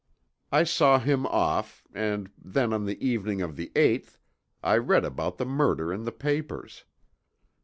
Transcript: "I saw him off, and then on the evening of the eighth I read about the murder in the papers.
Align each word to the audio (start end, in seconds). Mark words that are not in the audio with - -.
"I 0.51 0.63
saw 0.63 0.97
him 0.97 1.27
off, 1.27 1.83
and 1.93 2.31
then 2.35 2.73
on 2.73 2.85
the 2.87 2.99
evening 3.05 3.43
of 3.43 3.55
the 3.55 3.71
eighth 3.75 4.17
I 4.63 4.77
read 4.77 5.05
about 5.05 5.37
the 5.37 5.45
murder 5.45 5.93
in 5.93 6.05
the 6.05 6.11
papers. 6.11 6.85